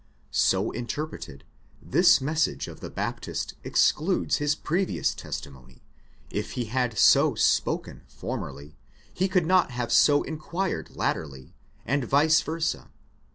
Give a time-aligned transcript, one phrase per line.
[0.01, 1.43] ® So interpreted,
[1.79, 5.83] this message of the Baptist excludes his previous testimony;
[6.31, 8.75] if he had so spoken formerly,
[9.13, 11.53] he could not have so inquired latterly,
[11.85, 12.87] and vice versé.